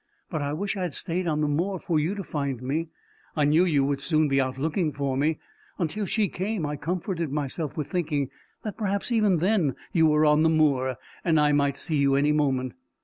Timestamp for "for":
1.77-1.99, 4.91-5.15